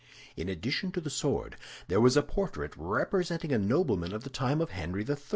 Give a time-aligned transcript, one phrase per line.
[0.35, 1.57] In addition to the sword,
[1.87, 5.17] there was a portrait representing a nobleman of the time of Henry III.